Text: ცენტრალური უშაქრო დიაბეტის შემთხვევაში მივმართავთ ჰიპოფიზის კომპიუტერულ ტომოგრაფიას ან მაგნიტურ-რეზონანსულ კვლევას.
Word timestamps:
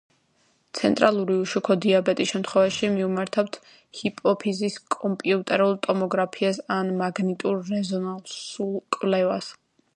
ცენტრალური 0.77 1.35
უშაქრო 1.41 1.75
დიაბეტის 1.83 2.31
შემთხვევაში 2.35 2.89
მივმართავთ 2.95 3.59
ჰიპოფიზის 3.99 4.79
კომპიუტერულ 4.97 5.79
ტომოგრაფიას 5.87 6.63
ან 6.79 6.93
მაგნიტურ-რეზონანსულ 7.05 8.77
კვლევას. 8.99 9.55